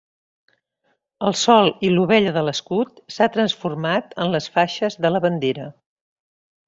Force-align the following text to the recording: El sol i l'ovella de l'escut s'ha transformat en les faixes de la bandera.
El 1.27 1.35
sol 1.41 1.69
i 1.89 1.91
l'ovella 1.97 2.33
de 2.39 2.43
l'escut 2.47 3.03
s'ha 3.17 3.27
transformat 3.37 4.17
en 4.25 4.35
les 4.37 4.49
faixes 4.57 4.99
de 5.07 5.13
la 5.13 5.23
bandera. 5.27 5.69